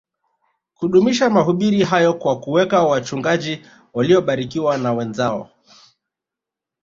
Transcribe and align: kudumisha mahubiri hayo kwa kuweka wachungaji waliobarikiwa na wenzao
kudumisha 0.75 1.29
mahubiri 1.29 1.83
hayo 1.83 2.13
kwa 2.13 2.39
kuweka 2.39 2.83
wachungaji 2.83 3.61
waliobarikiwa 3.93 4.77
na 4.77 4.93
wenzao 4.93 5.49